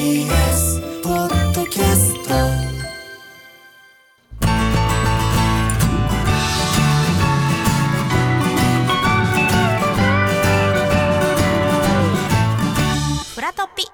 [0.00, 2.32] TBS ポッドキャスト
[13.34, 13.84] フラトピ。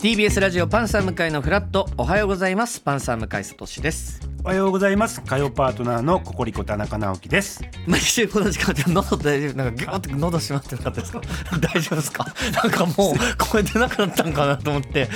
[0.00, 1.88] TBS ラジオパンサー向井のフラット。
[1.96, 2.80] おはようございます。
[2.80, 5.20] パンサー向井聡ですおはようございます。
[5.22, 7.62] 火曜パートナーのココリコ田中直樹です。
[7.86, 11.20] 毎週この時間で喉大丈夫なんかギューって喉閉まってなかったですか？
[11.60, 12.26] 大丈夫ですか？
[12.64, 15.08] なんかもう声出なくなったんかなと思って。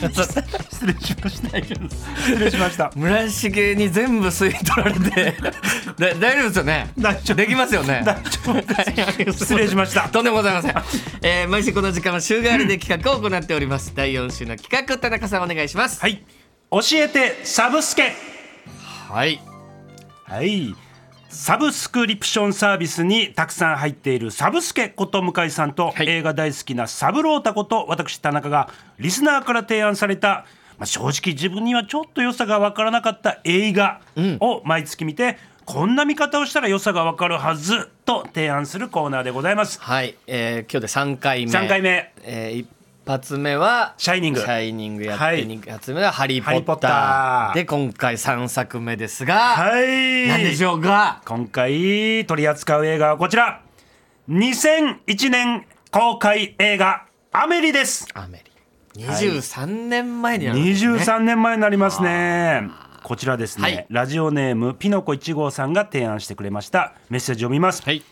[0.00, 1.58] 失礼しました。
[1.58, 2.92] 失礼しました。
[2.94, 5.34] 村重に全部吸い取られて。
[5.98, 6.90] だ大丈夫ですよね？
[6.96, 7.34] 大丈夫。
[7.34, 8.02] できますよね？
[8.04, 8.22] 大丈
[9.26, 10.08] 夫失礼しました。
[10.08, 10.74] とんでもございません、
[11.22, 13.92] えー、毎週この時間は週替わりで企画を行っております。
[13.96, 16.00] 第4週の企画田中さんお願いします。
[16.00, 16.22] はい。
[16.70, 18.14] 教えてサブスケ
[19.14, 19.40] はい。
[20.24, 20.74] はい。
[21.28, 26.08] サブスクリプションサービスにたくさん入っているサブスケこと向井さんと、はい。
[26.08, 30.46] 映画大好きなサブロータこと私田中がリスナーから提案された、
[30.78, 34.00] まあ、正直自分にはちょっと良さが分からなかった映画
[34.40, 39.80] を毎月見て、こんな見方をしたら良さが分かるはずと提案するコーナーでございます。
[39.80, 41.52] はい、えー、今日で3回目。
[41.52, 42.12] 3回目。
[42.24, 42.68] えー、一
[43.06, 44.40] 発目はシャイニング。
[44.40, 45.46] シャイニングやって、はい。
[45.46, 47.54] 二発目はハリー・ポッター。
[47.54, 50.28] で今回3作目ですが、はい。
[50.28, 51.22] 何でしょうか？
[51.24, 53.60] 今回取り扱う映画はこちら。
[54.28, 58.08] 2001年公開映画「アメリ」です。
[58.14, 59.02] アメリ。
[59.02, 62.70] 23年前になるんですね、23年前になりますね。
[63.02, 63.86] こちらですね、はい。
[63.90, 68.02] ラジオネームピノコ1号さんが提案してくれましたメッセージを見ます、はい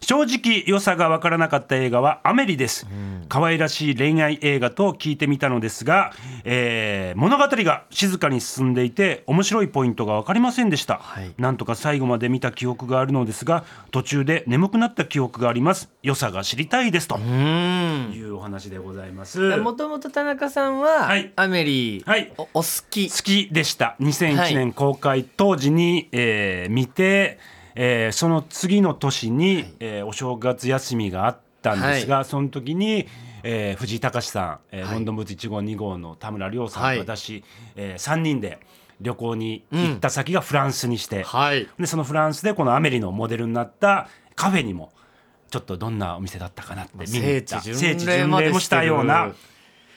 [0.00, 2.86] 正直良さが分からなかった映画は「アメリ」です、
[3.28, 6.12] 可愛らしい恋愛映画と聞いてみたのですが、
[6.44, 11.32] えー物語が静かに進んでいて面白いポイントが分かりませんでした、はい。
[11.38, 15.90] なんとか最後まで見た記憶があるのですが途中で眠くなった記憶があります。
[16.02, 17.16] 良さが知りたいですと。
[17.16, 18.12] うん。
[18.14, 19.56] いうお話でございます。
[19.56, 21.32] もともと田中さんは、はい。
[21.36, 22.32] アメリ、はい。
[22.36, 23.10] おお好き。
[23.10, 23.96] 好きでした。
[24.00, 24.54] 2001はい。
[24.54, 27.38] 年公開当時に、えー見て、
[27.76, 33.06] えーその次の年に、えーお正月休みがあったんですが、その時に、
[33.42, 34.94] えー藤井隆さん、えーはい。
[34.94, 36.96] ロンドンブーツ1号2号の田村亮さんはい。
[36.96, 37.44] と私、
[37.76, 38.58] え3人で
[39.00, 41.68] 旅行に行った先がフランスにして、はい。
[41.78, 44.90] でそのフランスでこのアメリのモデルになったカフェにも
[45.50, 47.60] ちょっとどんなお店だったかなって見に行った。
[47.60, 49.32] 聖地巡礼もしたような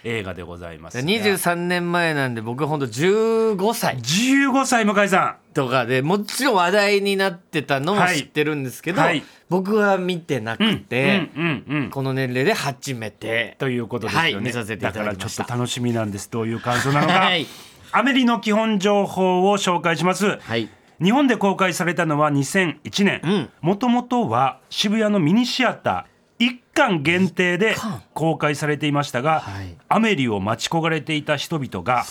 [0.04, 1.04] 映画でございますが。
[1.04, 3.98] 23年前なんで僕ほんと15歳。
[3.98, 5.54] 15歳向井さん。
[5.54, 8.18] とかでもちろん話題になってたのもはい。
[8.18, 9.24] 知ってるんですけど、はい。
[9.50, 13.56] 僕は見てなくて、うんうんうんこの年齢で初めて。
[13.60, 15.04] ということですよね、はい見させていただきました。
[15.04, 16.30] だからちょっと楽しみなんです。
[16.32, 17.46] どういう感想なのか、はい。
[17.92, 20.70] アメリの基本情報を紹介します、はい。
[21.02, 23.50] 日本で公開されたのは2001年。
[23.62, 27.76] もともとは渋谷のミニシアター一巻限定で
[28.14, 29.78] 公開されていましたが、はい。
[29.90, 32.06] アメリを待ち焦がれていた人々が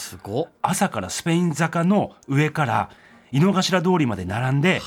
[0.62, 2.90] 朝からスペイン坂の上から
[3.30, 4.80] 井の頭通りまで並んで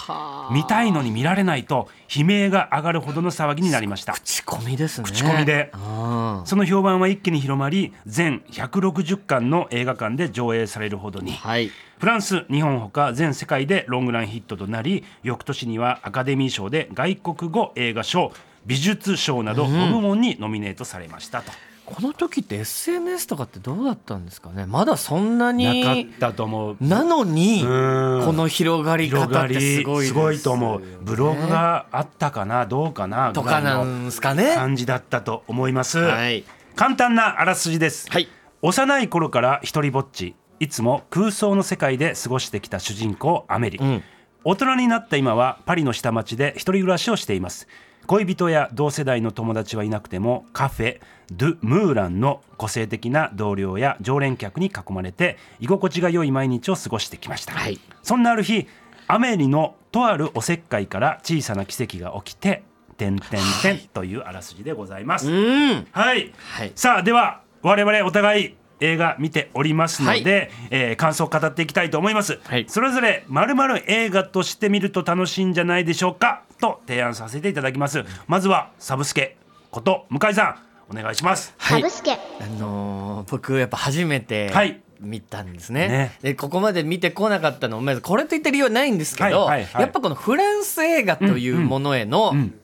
[0.52, 4.14] 見たいのに見られないと悲鳴が上がるほどの騒ぎになりました。
[4.14, 5.06] 口コミですね。
[5.06, 5.72] 口コミで。
[5.74, 11.34] あその評判は一気に広まり全160巻の映画館で上映されるほどに。
[11.34, 11.72] ーはい。
[12.00, 18.32] フランス日本ほか全世界でロングランヒットとなり翌年にはアカデミー賞で外国語映画賞
[18.66, 21.52] 美術賞など5部門にノミネートされましたと、
[21.86, 24.66] この時って SNS とかってどうだったんですかね？
[24.66, 26.78] まだそんなになかったと思う。
[26.80, 28.26] なのにうん。
[28.26, 30.82] この広がり方ってすごいですすごいと思う。
[31.02, 34.56] ブログがあったかなどうかなとかなんですかね？
[34.56, 36.44] 感じだったと思います、はい。
[36.76, 38.28] 簡単なあらすじです、はい。
[38.62, 44.04] 幼い頃から一人ぼっちいつも空想の世界で過ごしてきた主人公アメリ、ん。
[44.44, 47.68] 大人になった今はパリの下町で一人暮らしをしています
[48.12, 51.00] 恋人や同世代の友達はいなくてもカフェ
[51.32, 57.80] ドゥ・ムーランの個性的な同僚や常連客に囲まれて居心地が良い毎日を過ごしてきました、はい。
[58.04, 58.68] そんなある日
[59.08, 62.64] アメリのとあるおせっかいから小さな奇跡が起きて
[62.98, 65.88] 「てんてんてん」というあらすじでございます、うん。
[65.94, 66.74] はい、はい。
[66.76, 70.50] さあでは我々お互い映画見ておりますので、はい。
[70.72, 72.66] えー感想を語っていきたいと思います、はい。
[72.68, 76.42] それぞれまるまる映画として見ると楽しいんじゃないでしょうか？
[76.62, 78.06] と提案させていただきます。
[78.28, 79.36] まずはサブスケ。
[79.72, 80.58] こと向井さ
[80.90, 81.54] んお願いします。
[81.58, 81.82] はい。
[81.82, 82.14] サブスケ。
[82.14, 82.18] あ
[82.60, 84.82] のー僕やっぱ初めてはい。
[85.00, 86.18] 見たんですね,、ね。
[86.22, 89.82] でここまで見てこなかったのもまずこれといった理由はないんですけど、はいはいはい。
[89.82, 92.60] やっぱこのフランス映画というものへのうん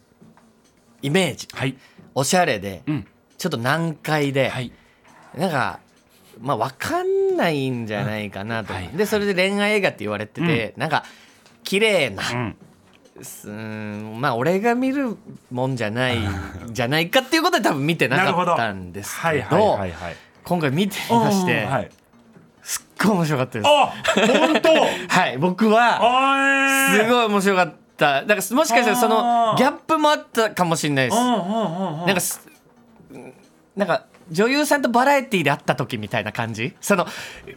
[1.02, 1.76] イメージ、はい。
[2.16, 3.08] おしゃれで、うん。
[3.38, 4.72] ちょっと難解で、はい。
[5.36, 5.80] なんか
[6.40, 11.06] まあ分かんないんじゃないかなと、うんはいでそれで恋愛映画って言われてて、なんか
[11.64, 12.56] 綺麗な、うん
[13.20, 15.18] うーんまあ俺が見る
[15.52, 16.18] もんじゃない
[16.70, 21.92] じゃないかっていうことで多分見てなかったんですはいけどはいはいはい今回見てみまして、はい。
[22.64, 23.68] すっごい面白かったです。
[23.68, 24.70] あ本当？
[25.20, 28.24] はい僕はあすごい面白かった。
[28.24, 31.18] だからもしかしたらそのギャップもあったかもしれないです。
[31.18, 32.48] なんかす
[33.76, 36.76] なんか女優さんとバラエティーで会った時みたいな感じ？
[36.82, 37.08] その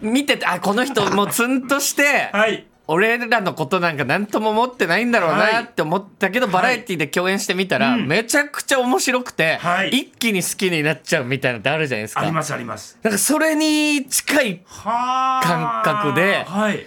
[0.01, 5.65] 見ててあこの人もうツンとして はい俺らのことなんか何とも思ってないんだろうはない。
[5.65, 8.09] って思ったけど、バラエティで共演してみたら、うん。
[8.09, 9.91] めちゃくちゃ面白くて、はい。
[9.91, 12.23] 一気に好きになっちゃうみたいなのってあるじゃないですか。
[12.23, 12.99] ありますあります。
[13.03, 16.85] なんかそれに近いはあ感覚ではい。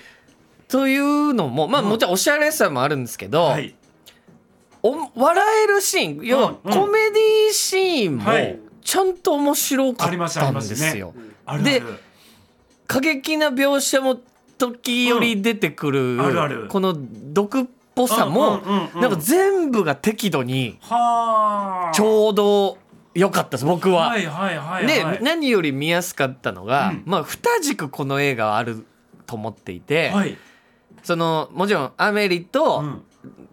[0.68, 1.90] というのもまあうん。
[1.90, 3.74] もちろんおしゃれさもあるんですけど、はい。
[4.82, 8.60] お笑えるシーン要はコメディシーンもはい。
[8.84, 11.14] ちゃんと面白かったんですよ。
[11.64, 11.82] で
[12.88, 14.20] 過激な描写も
[14.58, 16.22] 時折出てくる、ん。
[16.22, 16.68] あるある。
[16.68, 17.66] この毒っ
[17.96, 18.62] ぽさも、
[18.96, 21.92] なんか全部が適度にはあ。
[21.94, 22.78] ちょうど
[23.14, 24.10] 良かったです僕は。
[24.10, 25.24] はいはいはいで、はい。
[25.24, 27.04] 何より見やすかったのが、うん。
[27.06, 28.86] まあ二軸この映画はある
[29.26, 30.38] と思っていて、はい。
[31.04, 33.04] そのもちろんアメリと、うん。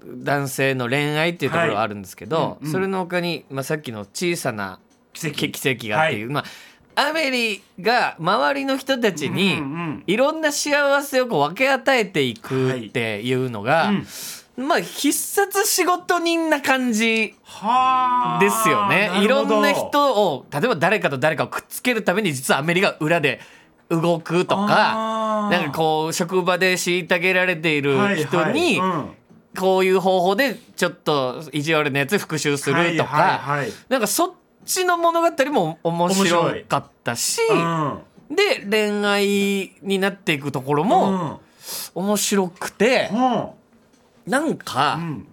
[0.02, 4.81] 男性の恋愛っていうところはあるんですけど、それの他に、まあ、さっきの小さな
[5.12, 5.50] 奇跡。
[5.50, 6.44] 奇跡がっていう、まあ、
[6.94, 13.92] アメリが周りの人たちにうんうんいろんな幸せをこう分け与えていくっていうのが、
[14.56, 18.40] まあ必殺仕事人な感じはあ。
[18.40, 19.25] ですよね。
[19.25, 23.40] いろんな人を例えば誰かと誰かをくっつけるために実はアメリが裏で
[23.88, 25.48] 動くとか。
[25.50, 28.78] なんかこう職場で虐げられている人にはい。
[28.78, 29.10] はいうん。
[29.58, 33.72] こういう方法でちょっと意地悪なやつ復讐するとか、はいはいはい。
[33.88, 34.32] なんかそっ
[34.64, 37.98] ちの物語も面白かったし、うん。
[38.34, 41.40] で恋愛になっていくところも
[41.94, 43.10] 面白くて、
[44.26, 45.26] なんか、うん。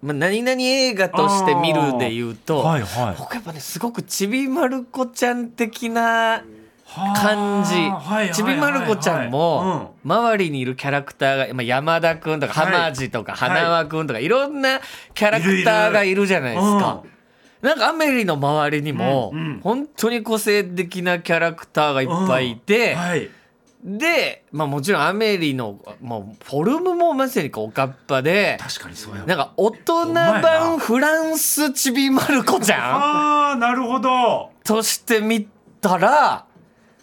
[0.00, 3.16] まあ、何々映画として見るで言うと、はいはい。
[3.18, 6.44] 僕やっぱねすごくちびまる子ちゃん的な
[7.16, 7.74] 感じ、
[8.32, 12.72] ちびまる子ちゃんも、周りにいるキャラクターが、まあ、山田くんとかはい。
[12.72, 14.80] 浜地とか花輪くんとか、い、ろんな
[15.14, 17.02] キャラクターがいるじゃないですか。
[17.62, 19.60] なんかアメリの周りにも、うんうん。
[19.60, 23.30] 本当に個性的なキャラクターがいっぱいいて、はい。
[23.84, 34.50] で、まあ、もちろんアメリのもうフォルムもまさにこうおかっぱで確かにそうやなんか大人版なフランスちびまる子ちゃんああなるほど。
[34.64, 35.46] として見
[35.80, 36.44] たら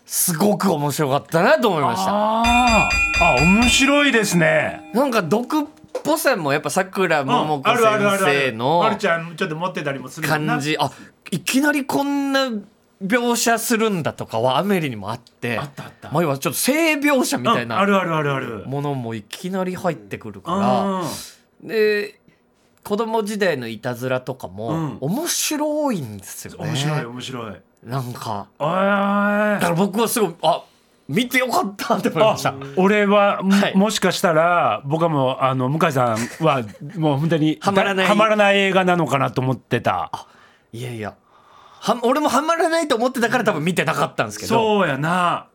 [0.05, 2.11] すごく面白かったなと思いました。
[2.11, 3.05] あー。
[3.23, 4.91] あ面白いですね。
[4.93, 5.63] なんか毒っ
[6.03, 8.51] ぽさもやっぱさくらももこあるあるあ先るある。
[8.51, 10.75] 生のまるちゃんちょっと持ってたりもする感じ。
[10.79, 10.91] あ
[11.31, 12.49] いきなりこんな
[13.03, 16.11] 描写するんだとかはアメリにもあってあったあった。
[16.11, 18.63] まあ要はちょっと性描写みたいうんなあるあるあるある。
[18.67, 22.19] ものもいきなり入ってくるかあらで
[22.83, 24.97] 子供時代のいたずらとかもうん。
[25.01, 26.67] 面白いんですよね。
[26.67, 27.55] 面白い面白い。
[27.83, 28.47] なんか。
[28.59, 30.63] あだから僕はすごいあ
[31.07, 32.53] 見てよかったって思いました。
[32.77, 33.75] 俺は、もはい。
[33.77, 36.63] もしかしたら僕はもうあの向井さんは
[36.97, 38.07] もう本当にはまらない。
[38.07, 40.11] はまらない映画なのかなと思ってた。
[40.73, 41.13] いやいや。
[41.79, 44.55] は俺もハマらないと思ってたから多分見てなかったんですけど。
[44.55, 45.47] そうやな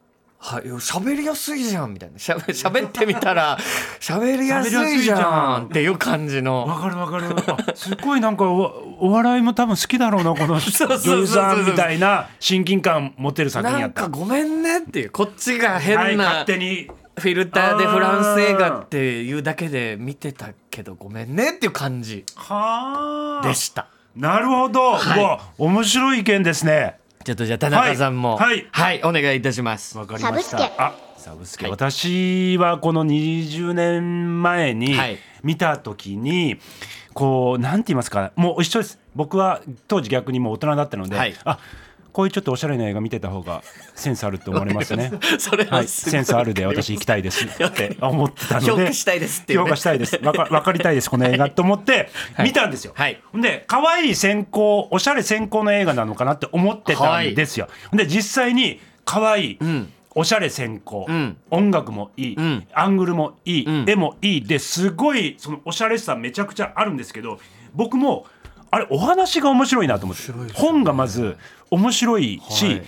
[0.42, 2.18] はい、喋りやすいじゃんみたいな。
[2.18, 3.58] しゃべ 喋ってみたら
[4.00, 6.66] 喋りやすいじ喋りやすいじゃんっていう感じの。
[6.66, 7.26] わかるわかる。
[7.46, 14.04] あすごいなんかおお笑いも多分好きだろうなこの女優さんみたいな親近感持てる作品なんやった。
[14.04, 16.90] かごめんねっていうこっちが変はい、な勝手に。
[17.18, 23.46] フィルターでフランス映画っていうだけで見てたけどごめんねっていう感じはあ。
[23.46, 23.88] でした。
[24.16, 25.40] なるほど、はい。
[25.58, 28.38] 面白い意見ですねちょっとじゃあ田中さんも。
[28.38, 28.66] はい。
[28.72, 29.98] はい、お願いいたします。
[29.98, 30.58] わかりました。
[30.58, 30.74] サブスケ。
[30.78, 31.72] あサブスケ、はい。
[31.72, 35.18] 私はこの20年前にはい。
[35.42, 36.58] 見た時に、
[37.12, 38.32] こうなんて言いますか。
[38.36, 38.98] もう一緒です。
[39.14, 41.34] 僕は当時逆にもう大人だったので、はい。
[41.44, 41.58] あ
[42.12, 43.62] こういうちょっとおしゃれな映画見てた方が
[43.94, 45.12] センスあるって思われますね。
[45.38, 48.66] それは、はいセンスあるで私行きたいですって思ってたので。
[48.66, 49.64] 評価したいですっていうね。
[49.64, 50.18] 評価したいです。
[50.22, 52.46] わかわかりたいですこの映画と思ってはい。
[52.46, 53.20] 見たんですよ、はい。
[53.34, 59.92] で可愛い先行おしゃれ先行の映画なのかなって思ってたんですよ、で実際に可愛い、ん。
[60.14, 61.36] おしゃれ先行、ん。
[61.50, 62.66] 音楽もいい、ん。
[62.72, 63.84] アングルもいい、ん。
[63.88, 64.44] 絵もいい。
[64.44, 67.38] ですごいそのおしゃれさめちゃくちゃあるんですけど
[67.74, 68.26] 僕も
[68.70, 71.36] あれお話が面白いなと思って、本がまず
[71.70, 72.82] 面白いし、はい。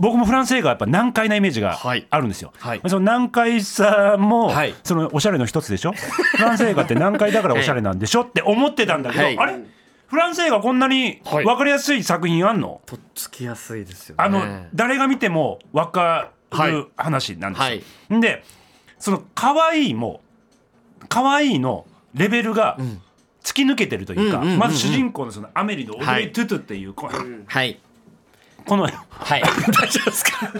[0.00, 2.06] 僕もフランス映画はやっぱ難解なイメージがはい。
[2.08, 2.52] あるんですよ。
[2.58, 2.80] はい。
[2.86, 4.74] その難解さも、はい。
[4.84, 5.92] そのおしゃれの一つでしょ？
[5.92, 9.38] フランス映画って難解だからおしゃれなんでしょって思ってたんだけど、はい。
[9.38, 9.58] あれ？
[10.06, 11.44] フランス映画こんなにはい。
[11.44, 14.24] 分かりやすい作品あんの、とっつきやすいですよね。
[14.24, 16.72] あの誰が見ても分かはい。
[16.72, 17.64] る話なんですよ。
[17.64, 18.20] はい。
[18.20, 18.44] で
[18.98, 20.20] その可愛いも
[21.08, 22.78] 可愛いのレベルが
[23.48, 24.58] 突き抜けてるというか、うんうんうんうん。
[24.58, 27.78] まず主人公のそのアメリのオードはいリー・トゥトゥっていうこの,、はい。
[28.66, 28.90] このは
[29.36, 29.42] い。
[29.72, 30.52] 大丈夫ですか？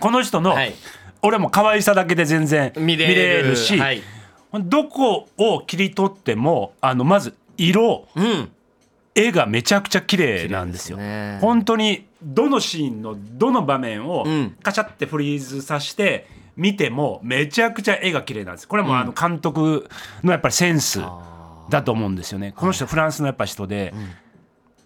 [0.00, 0.74] この人の、はい。
[1.22, 3.14] 俺も可愛さだけで全然見見れる。
[3.14, 4.02] れるし、はい。
[4.54, 8.50] どこを切り取ってもあのまず色うん。
[9.14, 10.98] 絵がめちゃくちゃ綺麗なんですよ。
[10.98, 11.38] すね。
[11.40, 14.56] 本当にどのシーンのどの場面をうん。
[14.62, 16.26] カシャってフリーズさして
[16.56, 18.68] 見てもめちゃくちゃ絵が綺麗なんです。
[18.68, 19.88] これはもうあの監督
[20.22, 21.00] のやっぱりセンス
[21.68, 22.52] だと思うんですよね。
[22.56, 23.92] この人フランスのやっぱ人で。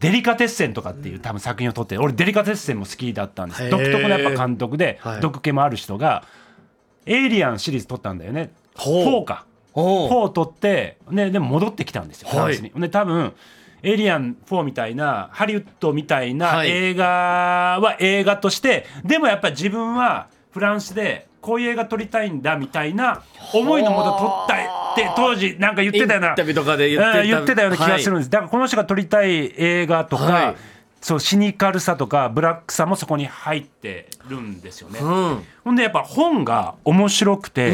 [0.01, 3.69] デリカテッセンとかっていう多分作品を撮って俺デリカテッセンも好きだったんです。
[3.69, 5.21] 独特のやっぱ監督ではい。
[5.21, 6.25] 毒気もある人が
[7.05, 8.51] 「エイリアン」シリーズ撮ったんだよね。
[8.77, 9.05] ほう。
[9.23, 9.45] 4か。
[9.75, 12.71] お4を取って、ね、でも戻ってきたんですよ、フランスに。
[12.71, 13.35] で多分
[13.83, 16.71] エイリアン4みたいなハリウッドみたいなはい。
[16.71, 23.23] 映画は映画として、でもやっぱり自分はフランスでこういう映画撮りたいんだみたいな
[23.55, 27.63] 思いのもと撮ったいって当時なんか言ってたようなインタビューとかで言ってた。
[27.63, 30.57] ような気がするんはです、だからこの人が撮りたい映画とか、はい。
[31.01, 35.01] そうシニカルさとかブラックさもそこに入ってるんですよね。
[35.01, 35.45] うん。
[35.65, 37.73] ほんでやっぱ本が面白くて、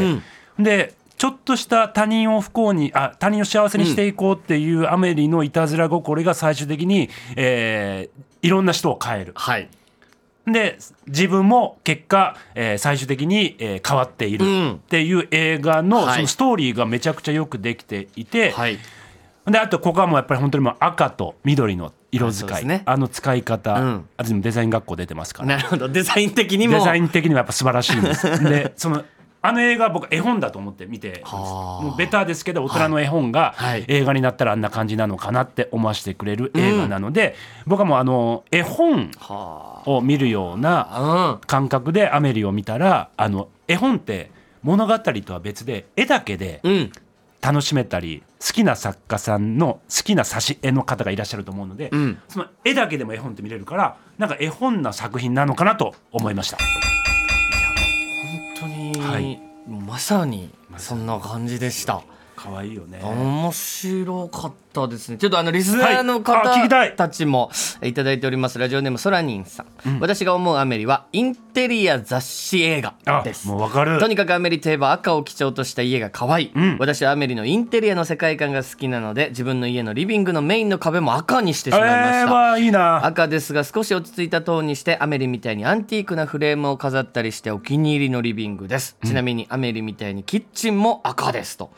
[0.57, 9.33] でちょっとした他人を不幸にあ他人を幸せにしていこうっていうアメリのいたずら心が最終的に、えーいろんな人を変える。
[9.35, 9.67] はい
[10.51, 10.77] で
[11.07, 14.71] 自分も結果、えー最終的に、えー変わっているうん。
[14.75, 16.15] っていう映画の,、はい。
[16.15, 18.77] そのストーリーがめちゃくちゃよくできていて、はい。
[19.45, 24.09] であとここはもうやっぱり本当にもう赤と緑の色使いあ,、あの使い方、うん。
[24.17, 25.57] 私もデザイン学校出てますから。
[25.57, 25.89] なるほど。
[25.89, 26.79] デザイン的にも。
[26.79, 28.27] デザイン的にはやっぱ素晴らしいんです。
[28.43, 29.03] でその
[29.41, 33.85] あの映画は僕絵本だと思って見てもうベターですけど大人の絵本がはい。
[33.87, 37.35] 映画になったらあんな感じなのかなって思わせてくれる映画なので、
[37.65, 44.29] 僕はもうあの絵本はを見るようなあ感覚でアメリを見たらあの絵本って
[44.61, 46.61] 物語とは別で絵だけで
[47.41, 56.57] 楽しめたり好きな作家さんの好きな挿絵の方がいらっしゃると思うので、んその絵だけでも絵本って見れるからなんか絵本な作品なのかなと思いました。
[58.59, 62.03] 本当に、はいまさにそんな感じでした。
[62.37, 62.99] 可愛いよね。
[63.01, 65.17] 面白かったですね。
[65.17, 67.49] ちょっとあのリスナーの方たちも
[67.81, 68.59] いただいております。
[68.59, 69.99] ラジオネームソラニンさん。
[69.99, 73.47] 私が思うアメリはインテリア雑誌映画あです。
[73.47, 83.03] もうわかるとにかくアメリといえば赤を基調とした家が可愛い、ん私はアメリのインテリアの世界観が好きなので自分の家のリビングのメインの壁も赤にしてしまいまえー、した、わあいいな。
[83.03, 91.71] 赤ですが少し落ち着いたトーンにしてアメリみたいにアンティークなフレームを飾ったりしてお気に入りのリビングです、ちなみにアメリみたいにキッチンも赤ですと、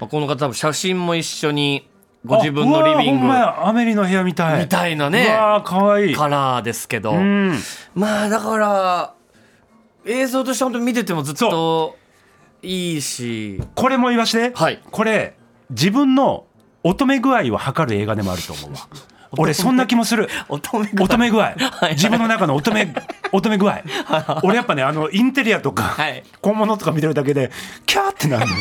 [0.00, 1.88] まあこの方多分写真も一緒に
[2.24, 4.62] ご自分のリビングアメリの部屋みたい。
[4.62, 6.14] みたいなねうわあ可愛い。
[6.14, 7.54] カラーですけど、うん。
[7.94, 9.14] まあだから
[10.06, 11.96] 映像として本当に見ててもずっと
[12.62, 14.52] いいしこれも言わして。
[14.54, 15.36] はいこれ
[15.70, 16.46] 自分の
[16.82, 18.78] 乙女具合を測る映画でもあると思うわ。
[19.38, 20.28] 俺そんな気もする。
[20.48, 21.44] 乙女が乙女具合。
[21.80, 21.92] はい。
[21.92, 22.86] 自分の中の乙女
[23.32, 23.82] 乙女具合。
[24.42, 26.22] 俺やっぱねあのインテリアとか、はい。
[26.40, 27.50] 小物とか見てるだけで
[27.86, 28.54] キャーってなるの。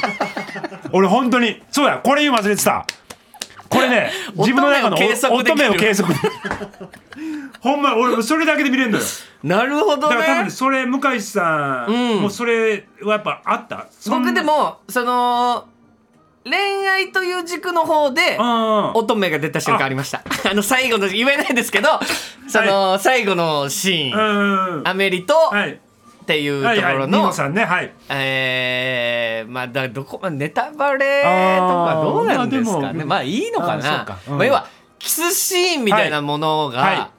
[0.91, 2.85] 俺本当にそうやこれ言うの忘れてた。
[3.69, 6.13] これね自分の中の乙女を計測
[7.59, 9.03] ほんま俺それだけで見れるのよ。
[9.43, 12.21] なるほどだから多分ねそれ向井さん、うん。
[12.21, 13.87] もうそれはやっぱあった？
[14.09, 15.65] 僕でもその
[16.45, 20.23] 恋愛という軸の方でうん乙女が出た瞬間ありました。
[20.49, 20.53] あ。
[20.53, 21.87] の最後の言えないですけど
[22.47, 25.79] その最後のシーン、うんアメリとはい。
[26.23, 26.93] っていうとはいはい。
[26.93, 27.65] ころの、ニノさんね。
[27.65, 27.91] はい。
[28.09, 33.03] えー、まあだどこまでネタバレとかどうなんですかね。
[33.03, 34.05] まあいいのかな。
[34.05, 34.17] か。
[34.29, 34.37] うん。
[34.37, 34.67] まあ、要は
[34.99, 36.95] キスシーンみたいなものが、はい。
[36.97, 37.09] は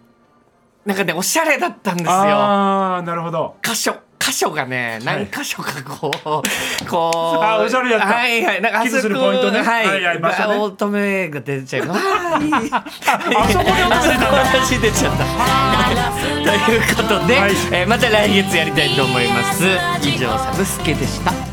[0.87, 2.13] なんかねおしゃれだったんですよ。
[2.13, 3.57] ああなるほど。
[3.63, 6.19] 箇所箇所がね何箇所かこう、
[6.89, 8.07] こうあおしゃれだった。
[8.07, 9.61] はいはいなんかあそこするポイントね。
[9.61, 10.57] はい、はいはい場所ね。
[10.57, 12.41] 乙女が出ちゃう あ
[13.43, 15.25] あそこで私 出ちゃった。
[16.51, 17.51] ということで、はい。
[17.71, 19.65] えーまた来月やりたいと思います。
[20.03, 21.44] 以上サブスケでした